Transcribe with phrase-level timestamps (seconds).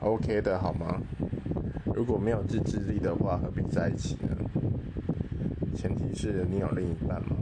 [0.00, 1.00] ok 的好吗？
[1.94, 4.36] 如果没有自制力的话何必在一起呢？
[5.74, 7.36] 前提是你有另一半吗？